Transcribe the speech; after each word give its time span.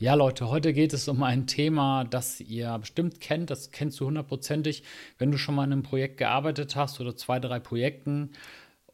Ja, 0.00 0.14
Leute, 0.14 0.48
heute 0.48 0.72
geht 0.72 0.94
es 0.94 1.08
um 1.08 1.22
ein 1.22 1.46
Thema, 1.46 2.04
das 2.04 2.40
ihr 2.40 2.78
bestimmt 2.78 3.20
kennt. 3.20 3.50
Das 3.50 3.70
kennst 3.70 4.00
du 4.00 4.06
hundertprozentig, 4.06 4.82
wenn 5.18 5.30
du 5.30 5.36
schon 5.36 5.54
mal 5.54 5.64
in 5.64 5.74
einem 5.74 5.82
Projekt 5.82 6.16
gearbeitet 6.16 6.74
hast 6.74 7.02
oder 7.02 7.16
zwei, 7.18 7.38
drei 7.38 7.60
Projekten. 7.60 8.30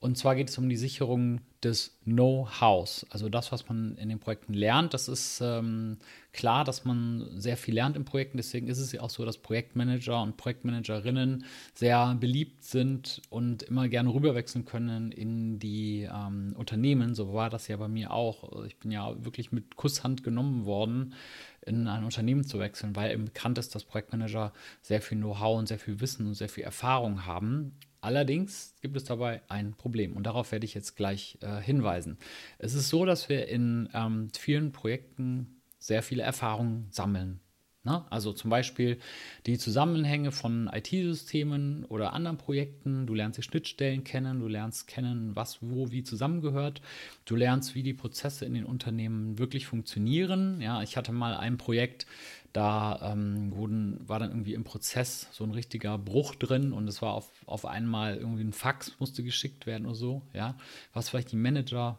Und 0.01 0.19
zwar 0.19 0.37
geht 0.37 0.48
es 0.48 0.59
um 0.59 0.69
die 0.69 0.77
Sicherung 0.77 1.40
des 1.62 1.98
Know-hows, 2.04 3.06
also 3.11 3.29
das, 3.29 3.51
was 3.51 3.69
man 3.69 3.96
in 3.96 4.08
den 4.08 4.21
Projekten 4.21 4.53
lernt. 4.53 4.95
Das 4.95 5.08
ist 5.08 5.40
ähm, 5.40 5.96
klar, 6.33 6.65
dass 6.65 6.85
man 6.85 7.26
sehr 7.40 7.56
viel 7.56 7.74
lernt 7.74 7.97
in 7.97 8.04
Projekten. 8.04 8.37
Deswegen 8.37 8.69
ist 8.69 8.79
es 8.79 8.93
ja 8.93 9.01
auch 9.01 9.11
so, 9.11 9.24
dass 9.24 9.38
Projektmanager 9.38 10.22
und 10.22 10.37
Projektmanagerinnen 10.37 11.44
sehr 11.74 12.15
beliebt 12.21 12.62
sind 12.62 13.22
und 13.30 13.65
immer 13.65 13.88
gerne 13.88 14.12
rüberwechseln 14.12 14.65
können 14.65 15.12
in 15.12 15.58
die 15.58 16.02
ähm, 16.02 16.55
Unternehmen. 16.56 17.15
So 17.15 17.33
war 17.33 17.51
das 17.51 17.66
ja 17.69 17.77
bei 17.77 17.88
mir 17.88 18.12
auch. 18.12 18.65
Ich 18.66 18.77
bin 18.77 18.91
ja 18.91 19.24
wirklich 19.24 19.51
mit 19.51 19.77
Kusshand 19.77 20.23
genommen 20.23 20.66
worden, 20.66 21.15
in 21.62 21.88
ein 21.88 22.05
Unternehmen 22.05 22.45
zu 22.45 22.60
wechseln, 22.60 22.95
weil 22.95 23.13
eben 23.13 23.24
bekannt 23.24 23.59
ist, 23.59 23.74
dass 23.74 23.85
Projektmanager 23.85 24.52
sehr 24.83 25.01
viel 25.01 25.19
Know-how 25.19 25.59
und 25.59 25.66
sehr 25.69 25.79
viel 25.79 26.01
Wissen 26.01 26.27
und 26.27 26.35
sehr 26.35 26.49
viel 26.49 26.65
Erfahrung 26.65 27.27
haben. 27.27 27.73
Allerdings 28.01 28.75
gibt 28.81 28.97
es 28.97 29.05
dabei 29.05 29.43
ein 29.49 29.75
Problem 29.75 30.17
und 30.17 30.25
darauf 30.25 30.53
werde 30.53 30.65
ich 30.65 30.75
jetzt 30.75 30.97
gleich 30.97 31.39
äh, 31.41 31.61
hinweisen. 31.61 32.19
Es 32.59 32.75
ist 32.75 32.89
so, 32.89 33.05
dass 33.05 33.29
wir 33.29 33.49
in 33.49 33.89
ähm, 33.95 34.29
vielen 34.37 34.73
Projekten 34.73 35.61
sehr 35.79 36.03
viele 36.03 36.23
Erfahrungen 36.23 36.89
sammeln. 36.91 37.41
Ne? 37.87 38.05
Also 38.11 38.33
zum 38.33 38.51
Beispiel 38.51 38.99
die 39.47 39.59
Zusammenhänge 39.59 40.33
von 40.33 40.69
IT-Systemen 40.73 41.85
oder 41.85 42.13
anderen 42.13 42.37
Projekten. 42.37 43.07
Du 43.07 43.15
lernst 43.15 43.39
die 43.39 43.43
Schnittstellen 43.43 44.03
kennen, 44.03 44.41
du 44.41 44.49
lernst 44.49 44.89
kennen, 44.89 45.37
was 45.37 45.59
wo 45.63 45.93
wie 45.93 46.03
zusammengehört. 46.03 46.83
Du 47.27 47.37
lernst, 47.37 47.77
wie 47.77 47.85
die 47.85 47.95
Prozesse 47.95 48.45
in 48.45 48.55
den 48.55 48.65
Unternehmen 48.65 49.39
wirklich 49.39 49.67
funktionieren. 49.67 50.61
Ja, 50.61 50.83
ich 50.83 50.97
hatte 50.97 51.13
mal 51.13 51.37
ein 51.37 51.59
Projekt, 51.59 52.07
da 52.53 53.13
ähm, 53.13 53.55
wurden, 53.55 53.76
war 54.09 54.19
dann 54.19 54.30
irgendwie 54.30 54.55
im 54.55 54.65
Prozess 54.65 55.29
so 55.32 55.45
ein 55.45 55.51
richtiger 55.51 55.99
Bruch 55.99 56.35
drin 56.35 56.73
und 56.73 56.88
es 56.88 57.02
war 57.02 57.15
auf, 57.15 57.30
auf 57.46 57.65
einmal 57.65 58.16
irgendwie 58.16 58.45
ein 58.45 58.52
Fax 58.52 58.93
musste 58.98 59.23
geschickt 59.23 59.66
werden 59.66 59.87
oder 59.87 59.95
so, 59.95 60.23
ja, 60.32 60.57
was 60.93 61.09
vielleicht 61.09 61.32
die 61.32 61.37
Manager 61.37 61.98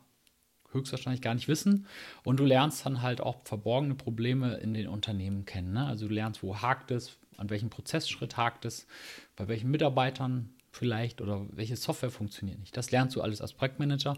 höchstwahrscheinlich 0.72 1.22
gar 1.22 1.33
nicht 1.33 1.47
wissen. 1.47 1.88
Und 2.23 2.39
du 2.39 2.45
lernst 2.45 2.86
dann 2.86 3.02
halt 3.02 3.22
auch 3.22 3.38
verborgene 3.44 3.95
Probleme 3.95 4.55
in 4.58 4.73
den 4.73 4.88
Unternehmen 4.88 5.45
kennen. 5.45 5.73
Ne? 5.73 5.86
Also 5.86 6.08
du 6.08 6.14
lernst, 6.14 6.44
wo 6.44 6.58
hakt 6.58 6.91
es, 6.91 7.17
an 7.38 7.49
welchem 7.49 7.69
Prozessschritt 7.69 8.38
hakt 8.38 8.66
es, 8.66 8.88
bei 9.36 9.47
welchen 9.47 9.71
Mitarbeitern 9.71 10.49
vielleicht 10.71 11.21
oder 11.21 11.45
welche 11.52 11.75
Software 11.75 12.11
funktioniert 12.11 12.59
nicht. 12.59 12.75
Das 12.75 12.92
lernst 12.92 13.16
du 13.16 13.21
alles 13.21 13.42
als 13.42 13.53
Projektmanager 13.53 14.16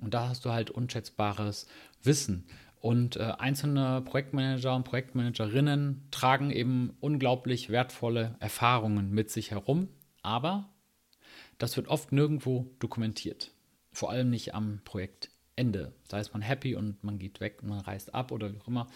und 0.00 0.14
da 0.14 0.28
hast 0.28 0.44
du 0.44 0.50
halt 0.50 0.70
unschätzbares 0.70 1.66
Wissen. 2.02 2.46
Und 2.80 3.16
äh, 3.16 3.32
einzelne 3.38 4.02
Projektmanager 4.02 4.74
und 4.76 4.84
Projektmanagerinnen 4.84 6.06
tragen 6.10 6.50
eben 6.50 6.96
unglaublich 7.00 7.70
wertvolle 7.70 8.36
Erfahrungen 8.38 9.10
mit 9.10 9.30
sich 9.30 9.50
herum, 9.50 9.88
aber 10.22 10.68
das 11.58 11.76
wird 11.76 11.88
oft 11.88 12.12
nirgendwo 12.12 12.70
dokumentiert. 12.78 13.50
Vor 13.92 14.10
allem 14.10 14.30
nicht 14.30 14.54
am 14.54 14.80
Projektende. 14.84 15.92
Da 16.06 16.20
ist 16.20 16.32
man 16.32 16.42
happy 16.42 16.76
und 16.76 17.02
man 17.02 17.18
geht 17.18 17.40
weg 17.40 17.58
und 17.62 17.68
man 17.70 17.80
reist 17.80 18.14
ab 18.14 18.30
oder 18.30 18.52
wie 18.52 18.60
auch 18.60 18.68
immer. 18.68 18.86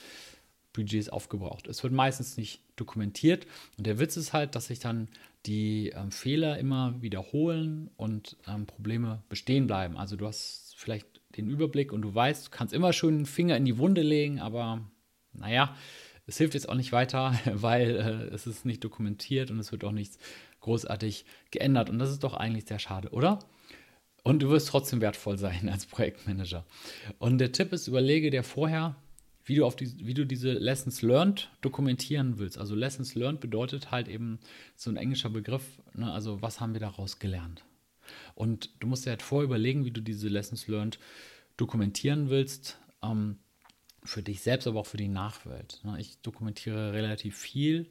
Budget 0.73 1.01
ist 1.01 1.13
aufgebraucht. 1.13 1.67
Es 1.67 1.83
wird 1.83 1.93
meistens 1.93 2.37
nicht 2.37 2.63
dokumentiert 2.77 3.47
und 3.77 3.87
der 3.87 3.99
Witz 3.99 4.17
ist 4.17 4.33
halt, 4.33 4.55
dass 4.55 4.69
sich 4.69 4.79
dann 4.79 5.09
die 5.45 5.89
ähm, 5.91 6.13
Fehler 6.13 6.59
immer 6.59 7.03
wiederholen 7.03 7.91
und 7.97 8.37
ähm, 8.47 8.67
Probleme 8.67 9.23
bestehen 9.29 9.67
bleiben. 9.67 9.97
Also 9.97 10.17
du 10.17 10.27
hast 10.27 10.75
vielleicht 10.77 11.12
den 11.37 11.49
Überblick 11.49 11.93
und 11.93 12.03
du 12.03 12.15
weißt, 12.15 12.47
du 12.47 12.51
kannst 12.51 12.75
immer 12.75 12.93
schön 12.93 13.19
den 13.19 13.27
Finger 13.27 13.57
in 13.57 13.65
die 13.65 13.79
Wunde 13.79 14.03
legen, 14.03 14.41
aber 14.41 14.83
naja, 15.33 15.75
es 16.27 16.39
hilft 16.39 16.55
jetzt 16.55 16.69
auch 16.69 16.75
nicht 16.75 16.93
weiter, 16.93 17.39
weil 17.53 17.97
äh, 17.97 18.35
es 18.35 18.47
ist 18.47 18.65
nicht 18.65 18.85
dokumentiert 18.85 19.51
und 19.51 19.59
es 19.59 19.73
wird 19.73 19.85
auch 19.85 19.93
nichts 19.93 20.19
großartig 20.61 21.25
geändert. 21.51 21.91
Und 21.91 21.99
das 21.99 22.11
ist 22.11 22.25
doch 22.25 22.35
eigentlich 22.35 22.67
sehr 22.67 22.79
schade, 22.79 23.11
oder? 23.11 23.41
Und 24.23 24.43
du 24.43 24.51
wirst 24.51 24.69
trotzdem 24.69 25.01
wertvoll 25.01 25.39
sein 25.39 25.69
als 25.73 25.87
Projektmanager. 25.87 26.65
Und 27.19 27.39
der 27.39 27.53
Tipp 27.53 27.73
ist, 27.73 27.89
überlege 27.89 28.31
dir 28.31 28.43
vorher, 28.43 28.97
wie 29.45 29.57
du, 29.57 29.67
auf 29.67 29.75
die, 29.75 30.07
wie 30.07 30.15
du 30.15 30.25
diese 30.25 30.53
Lessons 30.53 31.03
Learned 31.03 31.51
dokumentieren 31.63 32.39
willst. 32.39 32.59
Also 32.59 32.77
Lessons 32.77 33.17
Learned 33.17 33.41
bedeutet 33.41 33.91
halt 33.91 34.07
eben 34.07 34.39
so 34.77 34.89
ein 34.89 34.97
englischer 34.97 35.31
Begriff, 35.31 35.65
ne? 35.95 36.13
also 36.13 36.41
was 36.43 36.61
haben 36.61 36.75
wir 36.75 36.81
daraus 36.81 37.19
gelernt. 37.19 37.65
Und 38.35 38.71
du 38.81 38.87
musst 38.87 39.07
dir 39.07 39.11
halt 39.11 39.23
vorüberlegen, 39.23 39.85
wie 39.85 39.91
du 39.91 40.01
diese 40.01 40.29
Lessons 40.29 40.69
learned 40.69 40.99
dokumentieren 41.57 42.31
willst. 42.31 42.79
Ähm, 43.03 43.39
für 44.05 44.23
dich 44.23 44.43
selbst, 44.43 44.67
aber 44.67 44.81
auch 44.81 44.87
für 44.87 44.97
die 44.97 45.09
Nachwelt. 45.09 45.81
Ne? 45.85 46.01
Ich 46.01 46.19
dokumentiere 46.23 46.93
relativ 46.93 47.39
viel, 47.39 47.89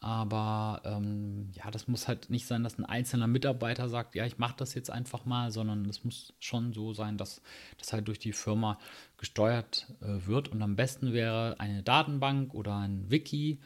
aber 0.00 0.82
ähm, 0.84 1.50
ja, 1.54 1.70
das 1.70 1.88
muss 1.88 2.08
halt 2.08 2.30
nicht 2.30 2.46
sein, 2.46 2.62
dass 2.62 2.78
ein 2.78 2.84
einzelner 2.84 3.26
Mitarbeiter 3.26 3.88
sagt, 3.88 4.14
ja, 4.14 4.26
ich 4.26 4.38
mache 4.38 4.56
das 4.56 4.74
jetzt 4.74 4.90
einfach 4.90 5.24
mal, 5.24 5.50
sondern 5.50 5.84
es 5.86 6.04
muss 6.04 6.32
schon 6.40 6.72
so 6.72 6.92
sein, 6.92 7.18
dass 7.18 7.40
das 7.78 7.92
halt 7.92 8.08
durch 8.08 8.18
die 8.18 8.32
Firma 8.32 8.78
gesteuert 9.16 9.86
äh, 10.00 10.26
wird. 10.26 10.48
Und 10.48 10.62
am 10.62 10.76
besten 10.76 11.12
wäre 11.12 11.58
eine 11.58 11.82
Datenbank 11.82 12.54
oder 12.54 12.76
ein 12.76 13.10
Wiki, 13.10 13.60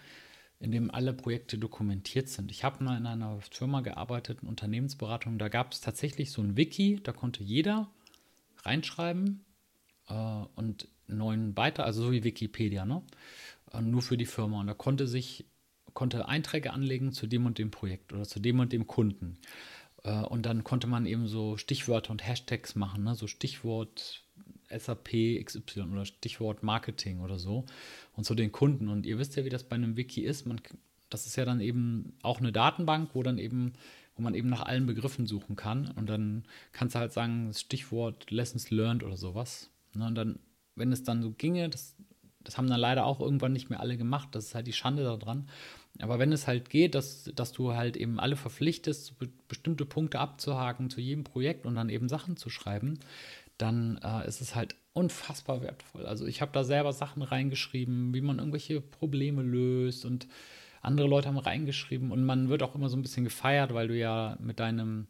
in 0.59 0.73
dem 0.73 0.91
alle 0.91 1.13
Projekte 1.13 1.59
dokumentiert 1.59 2.29
sind. 2.29 2.51
Ich 2.51 2.65
habe 2.65 2.83
mal 2.83 2.97
in 2.97 3.07
einer 3.07 3.41
Firma 3.41 3.83
gearbeitet, 3.83 4.39
in 4.43 4.49
Unternehmensberatung, 4.49 5.39
da 5.39 5.49
gab 5.49 5.73
es 5.73 5.81
tatsächlich 5.81 6.33
so 6.33 6.43
ein 6.43 6.57
Wiki, 6.57 7.01
da 7.03 7.13
konnte 7.13 7.43
jeder 7.43 7.91
reinschreiben 8.65 9.45
äh, 10.09 10.15
und 10.55 10.89
neuen 11.07 11.55
Beitrag, 11.55 11.87
also 11.87 12.05
so 12.05 12.13
wie 12.13 12.25
Wikipedia, 12.25 12.85
ne? 12.85 13.03
Äh, 13.73 13.83
nur 13.83 14.03
für 14.03 14.17
die 14.17 14.27
Firma. 14.27 14.61
Und 14.61 14.67
da 14.67 14.75
konnte 14.75 15.07
sich, 15.07 15.47
konnte 15.93 16.29
Einträge 16.29 16.73
anlegen 16.73 17.13
zu 17.13 17.27
dem 17.27 17.47
und 17.47 17.59
dem 17.59 17.71
Projekt 17.71 18.13
oder 18.13 18.25
zu 18.25 18.41
dem 18.41 18.59
und 18.61 18.73
dem 18.73 18.87
Kunden. 18.87 19.39
Äh, 20.05 20.23
und 20.23 20.47
dann 20.47 20.65
konnte 20.65 20.87
man 20.87 21.07
eben 21.07 21.29
so 21.29 21.57
Stichwörter 21.57 22.11
und 22.11 22.27
Hashtags 22.27 22.75
machen, 22.75 23.05
ne? 23.05 23.15
so 23.15 23.27
Stichwort 23.27 24.26
SAP 24.69 25.43
XY 25.45 25.83
oder 25.93 26.05
Stichwort 26.05 26.63
Marketing 26.63 27.21
oder 27.21 27.39
so 27.39 27.65
und 28.15 28.25
zu 28.25 28.35
den 28.35 28.53
Kunden. 28.53 28.89
Und 28.89 29.07
ihr 29.07 29.19
wisst 29.19 29.37
ja, 29.37 29.45
wie 29.45 29.51
das 29.51 29.65
bei 29.65 29.77
einem 29.77 29.97
Wiki 29.97 30.23
ist. 30.23 30.47
Man, 30.47 30.61
das 31.11 31.27
ist 31.27 31.37
ja 31.37 31.45
dann 31.45 31.61
eben 31.61 32.15
auch 32.23 32.39
eine 32.41 32.53
Datenbank, 32.53 33.11
wo 33.15 33.23
dann 33.23 33.39
eben, 33.39 33.75
wo 34.17 34.23
man 34.23 34.35
eben 34.35 34.49
nach 34.49 34.63
allen 34.63 34.87
Begriffen 34.87 35.27
suchen 35.27 35.57
kann. 35.57 35.93
Und 35.97 36.09
dann 36.09 36.45
kannst 36.73 36.95
du 36.95 36.99
halt 36.99 37.13
sagen, 37.13 37.53
Stichwort 37.55 38.31
Lessons 38.31 38.71
learned 38.71 39.03
oder 39.03 39.17
sowas. 39.17 39.71
Ne? 39.95 40.07
Und 40.07 40.15
dann, 40.15 40.39
wenn 40.75 40.93
es 40.93 41.05
dann 41.05 41.23
so 41.23 41.31
ginge, 41.31 41.69
das, 41.69 41.97
das 42.43 42.59
haben 42.59 42.69
dann 42.69 42.81
leider 42.81 43.07
auch 43.07 43.21
irgendwann 43.21 43.53
nicht 43.53 43.71
mehr 43.71 43.81
alle 43.81 43.97
gemacht. 43.97 44.31
Das 44.33 44.47
ist 44.47 44.55
halt 44.55 44.67
die 44.67 44.73
Schande 44.73 45.05
daran. 45.05 45.49
Aber 46.01 46.19
wenn 46.19 46.33
es 46.33 46.47
halt 46.47 46.71
geht, 46.71 46.95
dass, 46.95 47.31
dass 47.35 47.53
du 47.53 47.73
halt 47.73 47.97
eben 47.97 48.21
alle 48.21 48.37
verpflichtest, 48.37 49.15
bestimmte 49.49 49.87
Punkte 49.87 50.19
abzuhaken 50.19 50.91
zu 50.91 51.01
jedem 51.01 51.25
Projekt 51.25 51.65
und 51.65 51.75
dann 51.75 51.89
eben 51.89 52.09
Sachen 52.09 52.37
zu 52.37 52.51
schreiben, 52.51 52.99
dann 53.59 53.99
äh, 54.03 54.27
ist 54.27 54.41
es 54.41 54.55
halt 54.55 54.77
unfassbar 54.93 55.63
wertvoll. 55.63 56.07
Also 56.07 56.27
ich 56.27 56.41
habe 56.41 56.53
da 56.53 56.65
selber 56.65 56.93
Sachen 56.93 57.23
reingeschrieben, 57.23 58.15
wie 58.15 58.21
man 58.21 58.39
irgendwelche 58.39 58.81
Probleme 58.81 59.43
löst 59.43 60.05
und 60.05 60.27
andere 60.83 61.09
Leute 61.09 61.29
haben 61.29 61.39
reingeschrieben 61.39 62.13
und 62.13 62.25
man 62.25 62.49
wird 62.49 62.63
auch 62.63 62.75
immer 62.75 62.89
so 62.89 62.97
ein 62.97 63.03
bisschen 63.03 63.25
gefeiert, 63.25 63.75
weil 63.75 63.89
du 63.89 63.97
ja 63.97 64.37
mit 64.41 64.61
deinem 64.61 65.07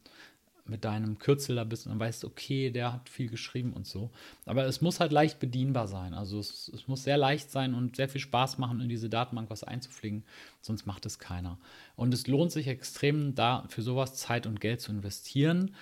mit 0.68 0.84
deinem 0.84 1.18
Kürzel 1.18 1.56
da 1.56 1.64
bist 1.64 1.86
und 1.86 1.92
dann 1.92 2.00
weißt, 2.00 2.24
okay, 2.24 2.70
der 2.70 2.92
hat 2.92 3.08
viel 3.08 3.28
geschrieben 3.28 3.72
und 3.72 3.86
so. 3.86 4.10
Aber 4.46 4.64
es 4.64 4.80
muss 4.80 5.00
halt 5.00 5.12
leicht 5.12 5.38
bedienbar 5.38 5.86
sein. 5.86 6.12
Also 6.12 6.40
es, 6.40 6.68
es 6.74 6.88
muss 6.88 7.04
sehr 7.04 7.16
leicht 7.16 7.50
sein 7.50 7.74
und 7.74 7.94
sehr 7.94 8.08
viel 8.08 8.20
Spaß 8.20 8.58
machen, 8.58 8.80
in 8.80 8.88
diese 8.88 9.08
Datenbank 9.08 9.48
was 9.48 9.64
einzufliegen, 9.64 10.24
sonst 10.60 10.86
macht 10.86 11.06
es 11.06 11.18
keiner. 11.18 11.58
Und 11.94 12.12
es 12.12 12.26
lohnt 12.26 12.50
sich 12.50 12.66
extrem, 12.66 13.34
da 13.34 13.64
für 13.68 13.82
sowas 13.82 14.14
Zeit 14.14 14.46
und 14.46 14.60
Geld 14.60 14.80
zu 14.80 14.90
investieren 14.90 15.74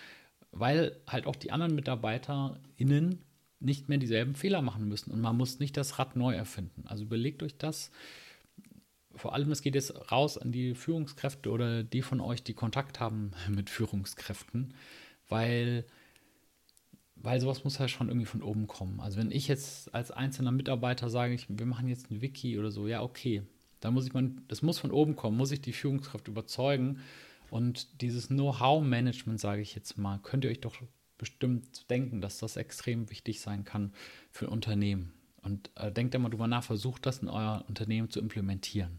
weil 0.55 0.97
halt 1.07 1.27
auch 1.27 1.37
die 1.37 1.51
anderen 1.51 1.75
MitarbeiterInnen 1.75 3.19
nicht 3.61 3.89
mehr 3.89 3.99
dieselben 3.99 4.35
Fehler 4.35 4.63
machen 4.63 4.89
müssen 4.89 5.11
und 5.11 5.21
man 5.21 5.37
muss 5.37 5.59
nicht 5.59 5.77
das 5.77 5.99
Rad 5.99 6.17
neu 6.17 6.35
erfinden. 6.35 6.85
Also 6.87 7.05
überlegt 7.05 7.43
euch 7.43 7.57
das. 7.57 7.91
Vor 9.17 9.35
allem, 9.35 9.51
es 9.51 9.63
geht 9.63 9.75
jetzt 9.75 10.13
raus 10.13 10.39
an 10.39 10.53
die 10.53 10.75
Führungskräfte 10.75 11.51
oder 11.51 11.83
die 11.83 12.03
von 12.03 12.21
euch, 12.21 12.43
die 12.43 12.55
Kontakt 12.55 13.01
haben 13.01 13.33
mit 13.49 13.69
Führungskräften, 13.69 14.75
weil, 15.29 15.85
weil 17.17 17.41
sowas 17.41 17.65
muss 17.65 17.81
halt 17.81 17.91
schon 17.91 18.09
irgendwie 18.09 18.27
von 18.27 18.43
oben 18.43 18.67
kommen. 18.67 19.01
Also 19.01 19.19
wenn 19.19 19.31
ich 19.31 19.49
jetzt 19.49 19.93
als 19.95 20.11
einzelner 20.11 20.53
Mitarbeiter 20.53 21.11
sage, 21.11 21.35
ich, 21.35 21.47
wir 21.49 21.67
machen 21.67 21.89
jetzt 21.89 22.11
ein 22.11 22.21
Wiki 22.21 22.59
oder 22.59 22.71
so, 22.71 22.87
ja, 22.87 23.03
okay, 23.03 23.43
dann 23.81 23.95
muss 23.95 24.07
ich 24.07 24.15
man, 24.15 24.43
das 24.49 24.63
muss 24.63 24.79
von 24.79 24.93
oben 24.93 25.17
kommen, 25.17 25.37
muss 25.37 25.51
ich 25.51 25.61
die 25.61 25.73
Führungskraft 25.73 26.29
überzeugen 26.29 27.01
und 27.55 28.01
dieses 28.01 28.27
Know-how-Management, 28.27 29.39
sage 29.39 29.63
ich 29.63 29.77
jetzt 29.77 29.97
mal, 29.97 30.19
könnt 30.19 30.45
ihr 30.45 30.51
euch 30.51 30.61
doch 30.61 30.75
bestimmt 31.19 31.89
denken, 31.89 32.21
dass 32.21 32.39
das 32.39 32.57
extrem 32.57 33.11
wichtig 33.11 33.41
sein 33.41 33.63
kann 33.63 33.93
für 34.33 34.47
ein 34.47 34.53
Unternehmen. 34.53 35.13
Und 35.41 35.71
äh, 35.77 35.93
denkt 35.93 36.17
immer 36.17 36.31
drüber 36.31 36.49
nach, 36.49 36.65
versucht 36.65 37.07
das 37.07 37.21
in 37.21 37.29
euer 37.29 37.65
Unternehmen 37.69 38.11
zu 38.11 38.19
implementieren. 38.19 38.99